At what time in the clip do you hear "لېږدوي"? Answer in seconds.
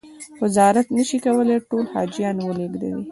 2.57-3.03